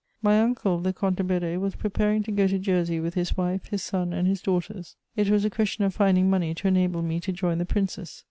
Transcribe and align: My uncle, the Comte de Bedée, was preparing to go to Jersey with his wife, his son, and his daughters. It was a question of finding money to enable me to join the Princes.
My 0.23 0.41
uncle, 0.41 0.79
the 0.79 0.93
Comte 0.93 1.17
de 1.17 1.23
Bedée, 1.23 1.59
was 1.59 1.75
preparing 1.75 2.23
to 2.23 2.31
go 2.31 2.47
to 2.47 2.57
Jersey 2.57 2.99
with 2.99 3.13
his 3.13 3.37
wife, 3.37 3.67
his 3.67 3.83
son, 3.83 4.13
and 4.13 4.27
his 4.27 4.41
daughters. 4.41 4.95
It 5.15 5.29
was 5.29 5.45
a 5.45 5.49
question 5.51 5.83
of 5.83 5.93
finding 5.93 6.27
money 6.27 6.55
to 6.55 6.67
enable 6.67 7.03
me 7.03 7.19
to 7.19 7.31
join 7.31 7.59
the 7.59 7.65
Princes. 7.67 8.19